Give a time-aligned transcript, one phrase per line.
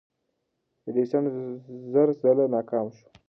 [0.85, 1.23] ایډیسن
[1.91, 3.07] زر ځله ناکام شو.